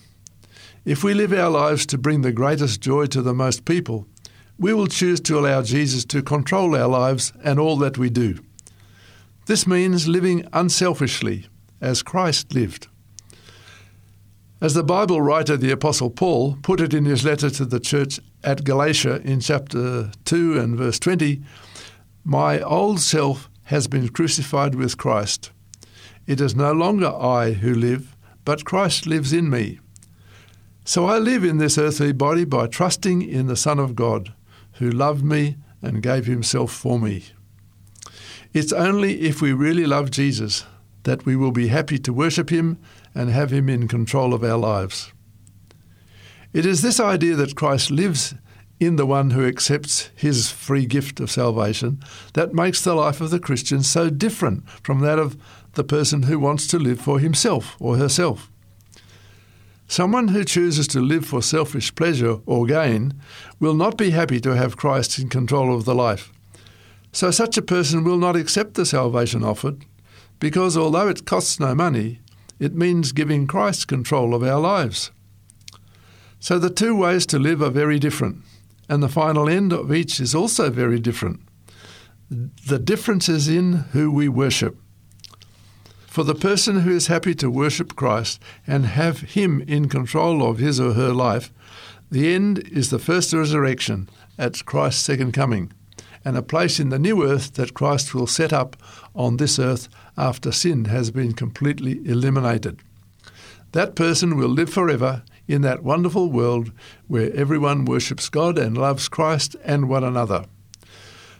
If 0.84 1.04
we 1.04 1.14
live 1.14 1.32
our 1.32 1.48
lives 1.48 1.86
to 1.86 1.98
bring 1.98 2.22
the 2.22 2.32
greatest 2.32 2.80
joy 2.80 3.06
to 3.06 3.22
the 3.22 3.32
most 3.32 3.64
people, 3.64 4.06
we 4.58 4.74
will 4.74 4.88
choose 4.88 5.20
to 5.20 5.38
allow 5.38 5.62
Jesus 5.62 6.04
to 6.06 6.22
control 6.22 6.74
our 6.74 6.88
lives 6.88 7.32
and 7.44 7.58
all 7.58 7.76
that 7.78 7.96
we 7.96 8.10
do. 8.10 8.40
This 9.46 9.66
means 9.66 10.08
living 10.08 10.46
unselfishly, 10.52 11.46
as 11.80 12.02
Christ 12.02 12.52
lived. 12.52 12.88
As 14.60 14.74
the 14.74 14.82
Bible 14.82 15.22
writer, 15.22 15.56
the 15.56 15.70
Apostle 15.70 16.10
Paul, 16.10 16.58
put 16.62 16.80
it 16.80 16.92
in 16.92 17.06
his 17.06 17.24
letter 17.24 17.48
to 17.48 17.64
the 17.64 17.80
church 17.80 18.20
at 18.44 18.64
Galatia 18.64 19.22
in 19.22 19.40
chapter 19.40 20.10
2 20.24 20.58
and 20.58 20.76
verse 20.76 20.98
20, 20.98 21.42
My 22.24 22.60
old 22.60 23.00
self 23.00 23.48
has 23.64 23.86
been 23.86 24.08
crucified 24.08 24.74
with 24.74 24.98
Christ. 24.98 25.50
It 26.30 26.40
is 26.40 26.54
no 26.54 26.70
longer 26.70 27.08
I 27.08 27.54
who 27.54 27.74
live, 27.74 28.14
but 28.44 28.64
Christ 28.64 29.04
lives 29.04 29.32
in 29.32 29.50
me. 29.50 29.80
So 30.84 31.06
I 31.06 31.18
live 31.18 31.42
in 31.42 31.58
this 31.58 31.76
earthly 31.76 32.12
body 32.12 32.44
by 32.44 32.68
trusting 32.68 33.20
in 33.20 33.48
the 33.48 33.56
Son 33.56 33.80
of 33.80 33.96
God, 33.96 34.32
who 34.74 34.88
loved 34.92 35.24
me 35.24 35.56
and 35.82 36.04
gave 36.04 36.26
himself 36.26 36.70
for 36.70 37.00
me. 37.00 37.24
It's 38.52 38.72
only 38.72 39.22
if 39.22 39.42
we 39.42 39.52
really 39.52 39.86
love 39.86 40.12
Jesus 40.12 40.66
that 41.02 41.26
we 41.26 41.34
will 41.34 41.50
be 41.50 41.66
happy 41.66 41.98
to 41.98 42.12
worship 42.12 42.50
him 42.50 42.78
and 43.12 43.30
have 43.30 43.50
him 43.50 43.68
in 43.68 43.88
control 43.88 44.32
of 44.32 44.44
our 44.44 44.56
lives. 44.56 45.12
It 46.52 46.64
is 46.64 46.80
this 46.80 47.00
idea 47.00 47.34
that 47.34 47.56
Christ 47.56 47.90
lives 47.90 48.36
in 48.78 48.94
the 48.96 49.04
one 49.04 49.30
who 49.30 49.46
accepts 49.46 50.10
his 50.14 50.50
free 50.50 50.86
gift 50.86 51.20
of 51.20 51.30
salvation 51.30 52.02
that 52.32 52.54
makes 52.54 52.82
the 52.82 52.94
life 52.94 53.20
of 53.20 53.30
the 53.30 53.38
Christian 53.38 53.82
so 53.82 54.08
different 54.08 54.68
from 54.82 55.00
that 55.00 55.18
of 55.18 55.36
the 55.74 55.84
person 55.84 56.24
who 56.24 56.38
wants 56.38 56.66
to 56.68 56.78
live 56.78 57.00
for 57.00 57.18
himself 57.18 57.76
or 57.78 57.96
herself. 57.96 58.50
Someone 59.86 60.28
who 60.28 60.44
chooses 60.44 60.86
to 60.88 61.00
live 61.00 61.26
for 61.26 61.42
selfish 61.42 61.92
pleasure 61.94 62.38
or 62.46 62.64
gain 62.64 63.14
will 63.58 63.74
not 63.74 63.98
be 63.98 64.10
happy 64.10 64.40
to 64.40 64.54
have 64.54 64.76
Christ 64.76 65.18
in 65.18 65.28
control 65.28 65.74
of 65.74 65.84
the 65.84 65.94
life. 65.94 66.32
So, 67.12 67.32
such 67.32 67.58
a 67.58 67.62
person 67.62 68.04
will 68.04 68.18
not 68.18 68.36
accept 68.36 68.74
the 68.74 68.86
salvation 68.86 69.42
offered, 69.42 69.84
because 70.38 70.76
although 70.76 71.08
it 71.08 71.26
costs 71.26 71.58
no 71.58 71.74
money, 71.74 72.20
it 72.60 72.72
means 72.72 73.10
giving 73.10 73.48
Christ 73.48 73.88
control 73.88 74.32
of 74.32 74.44
our 74.44 74.60
lives. 74.60 75.10
So, 76.38 76.58
the 76.60 76.70
two 76.70 76.94
ways 76.94 77.26
to 77.26 77.38
live 77.40 77.60
are 77.60 77.70
very 77.70 77.98
different, 77.98 78.44
and 78.88 79.02
the 79.02 79.08
final 79.08 79.48
end 79.48 79.72
of 79.72 79.92
each 79.92 80.20
is 80.20 80.36
also 80.36 80.70
very 80.70 81.00
different. 81.00 81.40
The 82.30 82.78
difference 82.78 83.28
is 83.28 83.48
in 83.48 83.72
who 83.92 84.12
we 84.12 84.28
worship. 84.28 84.78
For 86.10 86.24
the 86.24 86.34
person 86.34 86.80
who 86.80 86.90
is 86.90 87.06
happy 87.06 87.36
to 87.36 87.48
worship 87.48 87.94
Christ 87.94 88.42
and 88.66 88.84
have 88.84 89.20
Him 89.20 89.60
in 89.68 89.88
control 89.88 90.44
of 90.44 90.58
his 90.58 90.80
or 90.80 90.94
her 90.94 91.12
life, 91.12 91.52
the 92.10 92.34
end 92.34 92.66
is 92.66 92.90
the 92.90 92.98
first 92.98 93.32
resurrection 93.32 94.08
at 94.36 94.66
Christ's 94.66 95.04
second 95.04 95.30
coming, 95.30 95.72
and 96.24 96.36
a 96.36 96.42
place 96.42 96.80
in 96.80 96.88
the 96.88 96.98
new 96.98 97.24
earth 97.24 97.54
that 97.54 97.74
Christ 97.74 98.12
will 98.12 98.26
set 98.26 98.52
up 98.52 98.76
on 99.14 99.36
this 99.36 99.56
earth 99.60 99.88
after 100.16 100.50
sin 100.50 100.86
has 100.86 101.12
been 101.12 101.32
completely 101.32 102.00
eliminated. 102.04 102.80
That 103.70 103.94
person 103.94 104.36
will 104.36 104.48
live 104.48 104.70
forever 104.70 105.22
in 105.46 105.62
that 105.62 105.84
wonderful 105.84 106.28
world 106.28 106.72
where 107.06 107.32
everyone 107.36 107.84
worships 107.84 108.28
God 108.28 108.58
and 108.58 108.76
loves 108.76 109.08
Christ 109.08 109.54
and 109.64 109.88
one 109.88 110.02
another. 110.02 110.46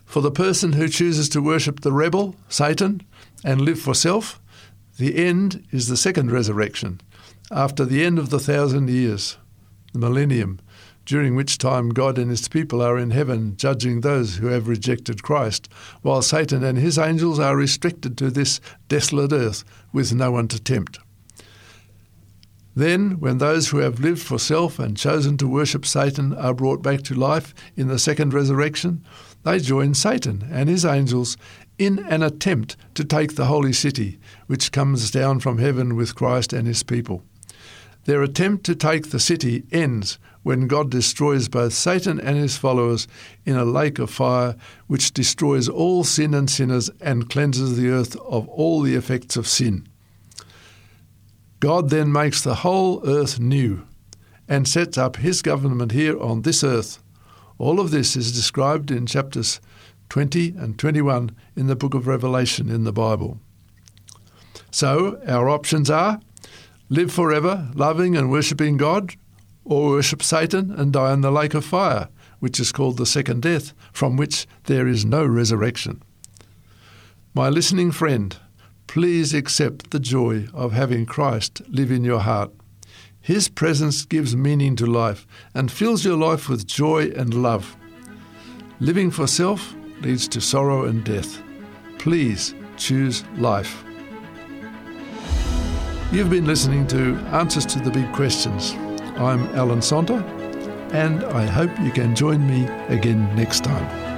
For 0.06 0.22
the 0.22 0.30
person 0.30 0.74
who 0.74 0.86
chooses 0.86 1.28
to 1.30 1.42
worship 1.42 1.80
the 1.80 1.92
rebel, 1.92 2.36
Satan, 2.48 3.02
and 3.44 3.60
live 3.60 3.80
for 3.80 3.94
self, 3.94 4.39
the 5.00 5.16
end 5.16 5.66
is 5.70 5.88
the 5.88 5.96
second 5.96 6.30
resurrection, 6.30 7.00
after 7.50 7.86
the 7.86 8.04
end 8.04 8.18
of 8.18 8.28
the 8.28 8.38
thousand 8.38 8.90
years, 8.90 9.38
the 9.94 9.98
millennium, 9.98 10.60
during 11.06 11.34
which 11.34 11.56
time 11.56 11.88
God 11.88 12.18
and 12.18 12.30
his 12.30 12.48
people 12.48 12.82
are 12.82 12.98
in 12.98 13.10
heaven 13.10 13.56
judging 13.56 14.02
those 14.02 14.36
who 14.36 14.48
have 14.48 14.68
rejected 14.68 15.22
Christ, 15.22 15.70
while 16.02 16.20
Satan 16.20 16.62
and 16.62 16.76
his 16.76 16.98
angels 16.98 17.38
are 17.38 17.56
restricted 17.56 18.18
to 18.18 18.30
this 18.30 18.60
desolate 18.88 19.32
earth 19.32 19.64
with 19.90 20.12
no 20.12 20.32
one 20.32 20.48
to 20.48 20.60
tempt. 20.60 20.98
Then, 22.76 23.18
when 23.20 23.38
those 23.38 23.68
who 23.68 23.78
have 23.78 24.00
lived 24.00 24.20
for 24.20 24.38
self 24.38 24.78
and 24.78 24.98
chosen 24.98 25.38
to 25.38 25.48
worship 25.48 25.86
Satan 25.86 26.34
are 26.34 26.52
brought 26.52 26.82
back 26.82 27.02
to 27.04 27.14
life 27.14 27.54
in 27.74 27.88
the 27.88 27.98
second 27.98 28.34
resurrection, 28.34 29.02
they 29.44 29.60
join 29.60 29.94
Satan 29.94 30.46
and 30.52 30.68
his 30.68 30.84
angels 30.84 31.38
in 31.80 31.98
an 32.10 32.22
attempt 32.22 32.76
to 32.94 33.02
take 33.02 33.34
the 33.34 33.46
holy 33.46 33.72
city, 33.72 34.18
which 34.46 34.70
comes 34.70 35.10
down 35.10 35.40
from 35.40 35.56
heaven 35.56 35.96
with 35.96 36.14
Christ 36.14 36.52
and 36.52 36.68
his 36.68 36.82
people. 36.82 37.22
Their 38.04 38.22
attempt 38.22 38.64
to 38.66 38.74
take 38.74 39.08
the 39.08 39.18
city 39.18 39.64
ends 39.72 40.18
when 40.42 40.68
God 40.68 40.90
destroys 40.90 41.48
both 41.48 41.72
Satan 41.72 42.20
and 42.20 42.36
his 42.36 42.58
followers 42.58 43.08
in 43.46 43.56
a 43.56 43.64
lake 43.64 43.98
of 43.98 44.10
fire, 44.10 44.56
which 44.88 45.14
destroys 45.14 45.70
all 45.70 46.04
sin 46.04 46.34
and 46.34 46.50
sinners 46.50 46.90
and 47.00 47.30
cleanses 47.30 47.78
the 47.78 47.88
earth 47.88 48.14
of 48.16 48.46
all 48.48 48.82
the 48.82 48.94
effects 48.94 49.36
of 49.36 49.48
sin. 49.48 49.88
God 51.60 51.88
then 51.88 52.12
makes 52.12 52.42
the 52.42 52.56
whole 52.56 53.00
earth 53.08 53.40
new 53.40 53.86
and 54.46 54.68
sets 54.68 54.98
up 54.98 55.16
his 55.16 55.40
government 55.40 55.92
here 55.92 56.20
on 56.20 56.42
this 56.42 56.62
earth 56.62 56.98
All 57.60 57.78
of 57.78 57.90
this 57.90 58.16
is 58.16 58.32
described 58.32 58.90
in 58.90 59.04
chapters 59.06 59.60
20 60.10 60.54
and 60.58 60.76
21 60.78 61.30
in 61.56 61.68
the 61.68 61.76
book 61.76 61.94
of 61.94 62.06
Revelation 62.08 62.68
in 62.68 62.84
the 62.84 62.92
Bible. 62.92 63.38
So, 64.72 65.20
our 65.26 65.48
options 65.48 65.88
are 65.88 66.20
live 66.88 67.12
forever, 67.12 67.68
loving 67.74 68.16
and 68.16 68.30
worshipping 68.30 68.76
God, 68.76 69.14
or 69.64 69.90
worship 69.90 70.22
Satan 70.22 70.72
and 70.72 70.92
die 70.92 71.12
in 71.12 71.20
the 71.20 71.30
lake 71.30 71.54
of 71.54 71.64
fire, 71.64 72.08
which 72.40 72.58
is 72.58 72.72
called 72.72 72.96
the 72.96 73.06
second 73.06 73.42
death, 73.42 73.72
from 73.92 74.16
which 74.16 74.48
there 74.64 74.88
is 74.88 75.04
no 75.04 75.24
resurrection. 75.24 76.02
My 77.32 77.48
listening 77.48 77.92
friend, 77.92 78.36
please 78.88 79.32
accept 79.32 79.92
the 79.92 80.00
joy 80.00 80.48
of 80.52 80.72
having 80.72 81.06
Christ 81.06 81.62
live 81.68 81.92
in 81.92 82.02
your 82.02 82.20
heart. 82.20 82.50
His 83.20 83.48
presence 83.48 84.04
gives 84.04 84.34
meaning 84.34 84.74
to 84.76 84.86
life 84.86 85.24
and 85.54 85.70
fills 85.70 86.04
your 86.04 86.16
life 86.16 86.48
with 86.48 86.66
joy 86.66 87.10
and 87.10 87.32
love. 87.32 87.76
Living 88.80 89.12
for 89.12 89.28
self 89.28 89.76
leads 90.00 90.28
to 90.28 90.40
sorrow 90.40 90.84
and 90.84 91.04
death. 91.04 91.42
Please 91.98 92.54
choose 92.76 93.24
life. 93.36 93.84
You've 96.12 96.30
been 96.30 96.46
listening 96.46 96.86
to 96.88 97.16
Answers 97.32 97.66
to 97.66 97.78
the 97.78 97.90
Big 97.90 98.12
Questions. 98.12 98.72
I'm 99.16 99.46
Alan 99.54 99.80
Sonter, 99.80 100.22
and 100.92 101.22
I 101.24 101.46
hope 101.46 101.70
you 101.80 101.92
can 101.92 102.16
join 102.16 102.44
me 102.46 102.66
again 102.88 103.34
next 103.36 103.62
time. 103.62 104.09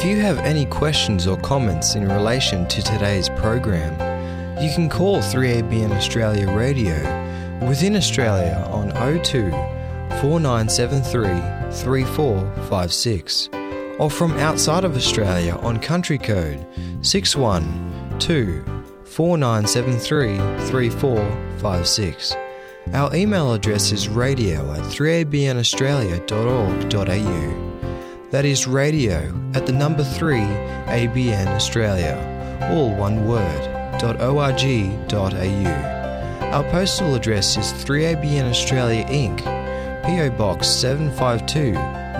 If 0.00 0.06
you 0.06 0.16
have 0.22 0.38
any 0.38 0.64
questions 0.64 1.26
or 1.26 1.36
comments 1.36 1.94
in 1.94 2.08
relation 2.08 2.66
to 2.68 2.80
today's 2.80 3.28
program, 3.28 3.92
you 4.58 4.72
can 4.74 4.88
call 4.88 5.18
3ABN 5.18 5.92
Australia 5.92 6.50
Radio 6.50 6.94
within 7.68 7.94
Australia 7.94 8.66
on 8.70 8.92
02 9.22 9.50
4973 10.22 11.22
3456 11.70 13.50
or 13.98 14.10
from 14.10 14.32
outside 14.38 14.84
of 14.84 14.96
Australia 14.96 15.56
on 15.56 15.78
country 15.78 16.16
code 16.16 16.66
612 17.02 18.64
4973 19.04 20.38
3456. 20.70 22.36
Our 22.94 23.14
email 23.14 23.52
address 23.52 23.92
is 23.92 24.08
radio 24.08 24.72
at 24.72 24.80
3abnaustralia.org.au. 24.80 27.69
That 28.30 28.44
is 28.44 28.64
radio 28.68 29.34
at 29.54 29.66
the 29.66 29.72
number 29.72 30.04
3 30.04 30.38
ABN 30.38 31.48
Australia, 31.48 32.14
all 32.70 32.94
one 32.94 33.26
word, 33.26 33.66
.org.au. 34.00 34.46
Our 36.52 36.62
postal 36.70 37.16
address 37.16 37.56
is 37.56 37.72
3ABN 37.84 38.48
Australia 38.48 39.04
Inc., 39.06 39.42
PO 40.04 40.30
Box 40.38 40.68
752, 40.68 41.72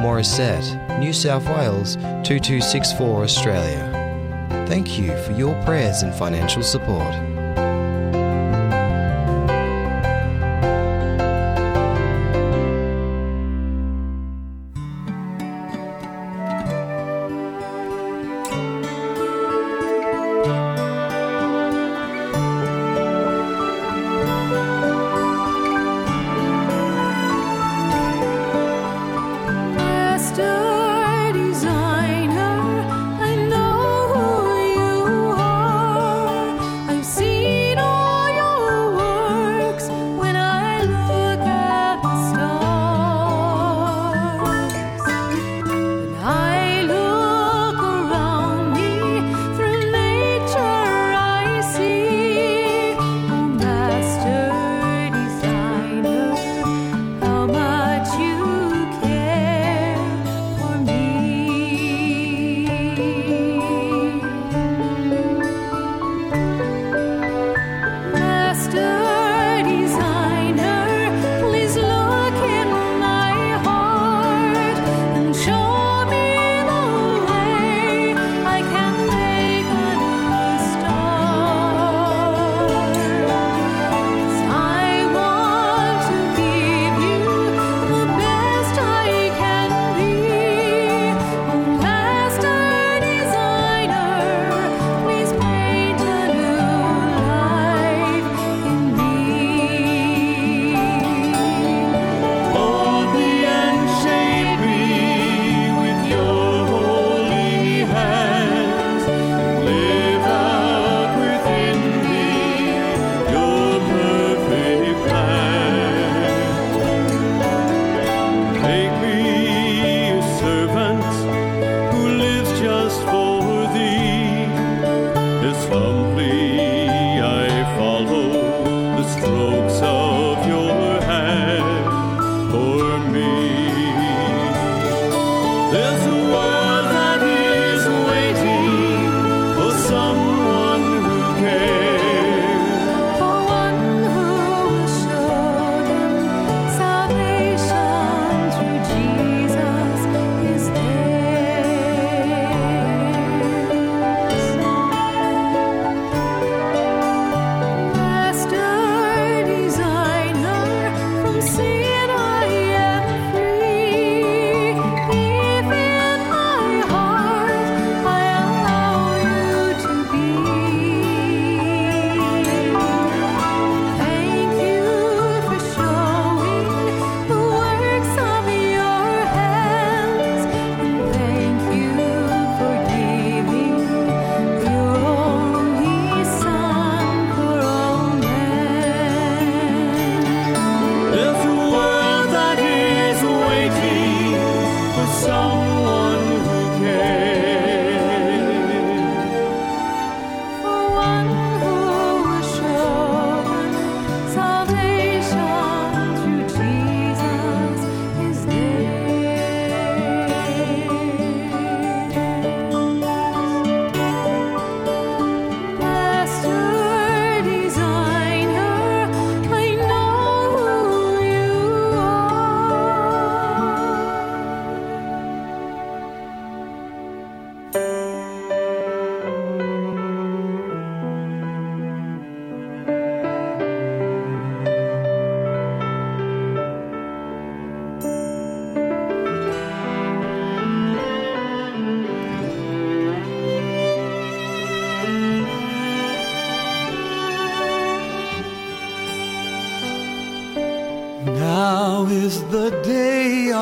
Morisset, 0.02 0.98
New 0.98 1.12
South 1.12 1.46
Wales 1.46 1.94
2264 1.94 3.22
Australia. 3.22 4.66
Thank 4.66 4.98
you 4.98 5.16
for 5.18 5.30
your 5.32 5.54
prayers 5.62 6.02
and 6.02 6.12
financial 6.12 6.64
support. 6.64 7.14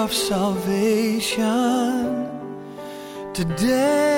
Of 0.09 0.15
salvation. 0.15 1.45
Today, 3.35 4.09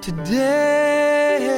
today, 0.00 1.48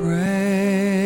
pray. 0.00 0.96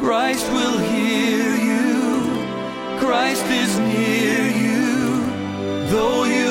Christ 0.00 0.46
will 0.50 0.78
hear 0.78 1.48
you, 1.70 1.88
Christ 2.98 3.46
is 3.62 3.78
near 3.78 4.42
you, 4.64 5.20
though 5.92 6.24
you've 6.24 6.45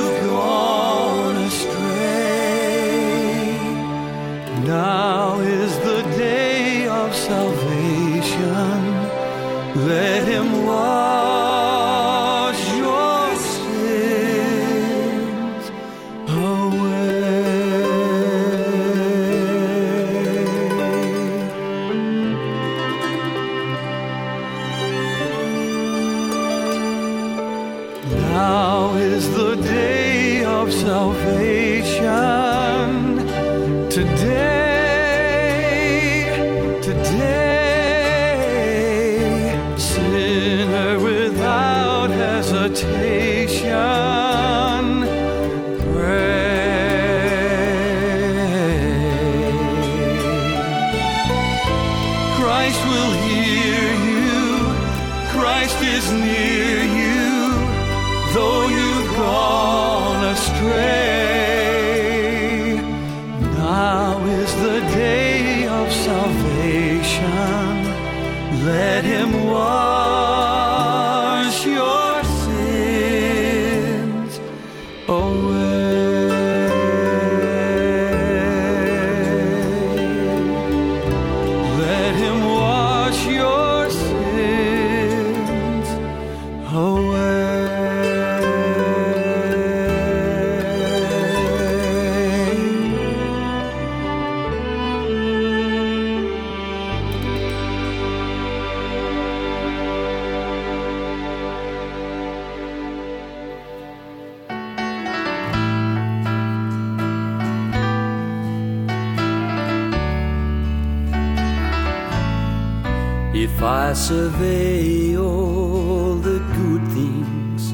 I 113.88 113.94
survey 113.94 115.16
all 115.16 116.16
the 116.16 116.40
good 116.58 116.92
things 116.92 117.72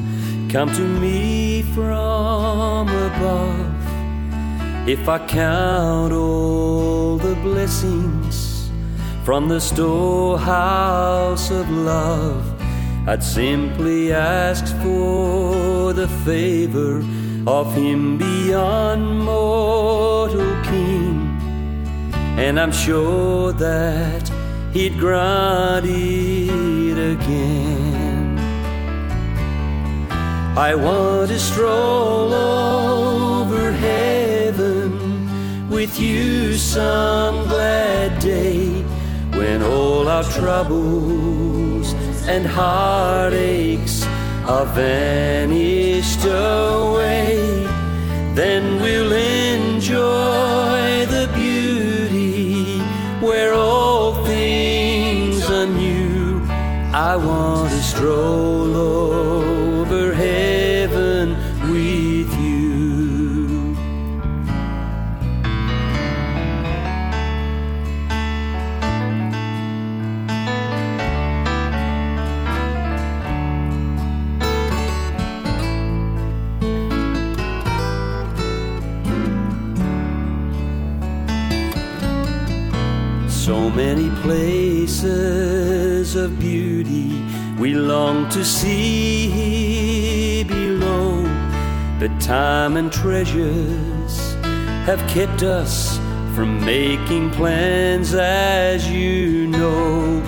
come 0.51 0.69
to 0.73 0.81
me 0.81 1.61
from 1.73 2.89
above, 2.89 4.89
if 4.89 5.07
I 5.07 5.25
count 5.25 6.11
all 6.11 7.15
the 7.15 7.35
blessings 7.35 8.69
from 9.23 9.47
the 9.47 9.61
storehouse 9.61 11.49
of 11.49 11.69
love, 11.69 12.43
I'd 13.07 13.23
simply 13.23 14.11
ask 14.11 14.65
for 14.83 15.93
the 15.93 16.09
favor 16.25 16.97
of 17.47 17.73
Him 17.73 18.17
beyond 18.17 19.23
mortal 19.23 20.61
king. 20.63 21.39
And 22.37 22.59
I'm 22.59 22.73
sure 22.73 23.53
that 23.53 24.20
he'd 24.73 24.97
grant 24.97 25.85
it 25.85 26.97
again. 27.15 28.39
I 30.57 30.75
want 30.75 31.29
to 31.29 31.39
stroll 31.39 32.33
over 32.33 33.71
heaven 33.71 35.69
with 35.69 35.99
you 35.99 36.53
some 36.55 37.47
glad 37.47 38.19
day 38.19 38.81
when 39.33 39.61
all 39.61 40.07
our 40.07 40.23
troubles 40.23 41.93
and 42.27 42.45
heartaches 42.45 44.03
are 44.45 44.65
vanished 44.67 46.25
away. 46.25 47.65
Then 48.35 48.81
we'll 48.81 49.11
enjoy 49.11 50.60
I 57.11 57.17
want 57.17 57.69
to 57.71 57.81
stroll 57.81 58.73
over 58.73 60.13
heaven 60.13 61.35
with 61.69 62.33
you. 62.39 63.75
So 83.27 83.69
many 83.69 84.09
places 84.21 86.15
of 86.15 86.39
beauty 86.39 86.80
we 87.71 87.77
long 87.77 88.27
to 88.27 88.43
see 88.43 89.63
below, 90.43 91.23
but 91.99 92.11
time 92.19 92.75
and 92.75 92.91
treasures 92.91 94.33
have 94.85 94.99
kept 95.07 95.41
us 95.41 95.97
from 96.35 96.59
making 96.65 97.29
plans, 97.31 98.13
as 98.13 98.89
you 98.91 99.47
know. 99.47 100.21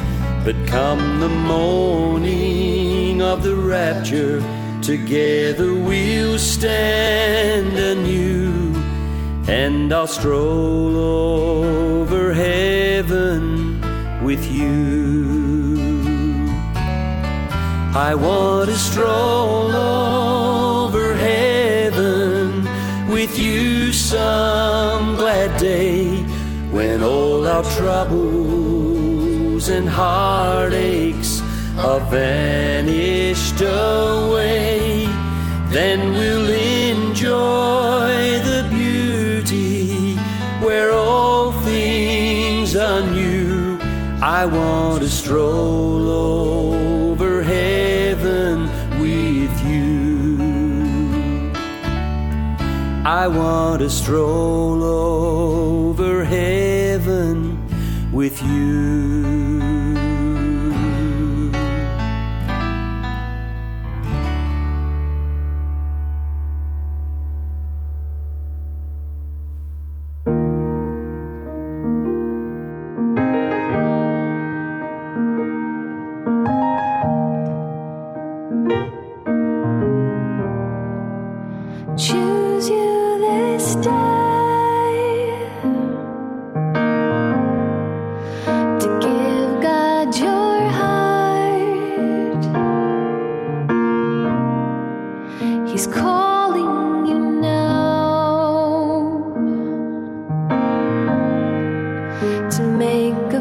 But 0.46 0.56
come 0.68 1.20
the 1.20 1.28
morning 1.28 3.22
of 3.22 3.44
the 3.44 3.58
rapture, 3.58 4.42
together 4.82 5.74
we'll 5.74 6.40
stand 6.40 7.78
anew 7.78 8.74
and 9.50 9.92
I'll 9.92 10.08
stroll 10.08 10.96
over 10.96 12.34
heaven 12.34 13.82
with 14.24 14.50
you. 14.50 15.73
I 17.96 18.16
want 18.16 18.72
to 18.72 18.76
stroll 18.76 19.72
over 19.72 21.14
heaven 21.14 22.68
with 23.08 23.38
you 23.38 23.94
some 23.94 25.16
glad 25.16 25.56
day 25.60 26.08
when 26.72 27.04
all 27.04 27.46
our 27.46 27.64
troubles 27.76 29.70
and 29.70 29.88
heartaches 29.88 31.44
are 31.78 32.00
vanished 32.10 33.62
away. 33.62 35.06
Then 35.70 36.14
we'll 36.14 36.50
enjoy 36.50 38.40
the 38.40 38.68
beauty 38.72 40.16
where 40.66 40.92
all 40.92 41.52
things 41.62 42.76
are 42.76 43.02
new. 43.12 43.78
I 44.20 44.48
want 44.48 45.04
to 45.04 45.10
stroll 45.10 46.10
over 46.10 46.63
I 53.06 53.28
want 53.28 53.82
to 53.82 53.90
stroll 53.90 54.82
over 54.82 56.24
heaven 56.24 57.60
with 58.14 58.42
you. 58.42 59.13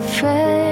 afraid. 0.05 0.72